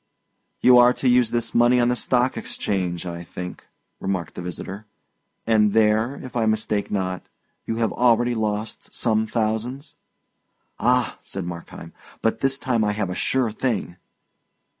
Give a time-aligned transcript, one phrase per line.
[0.61, 3.67] "You are to use this money on the Stock Exchange, I think?"
[3.99, 4.87] remarked the visitor;
[5.45, 7.21] "and there, if I mistake not,
[7.67, 9.93] you have already lost some thousands?"
[10.79, 11.93] "Ah," said Markheim,
[12.23, 13.97] "but this time I have a sure thing."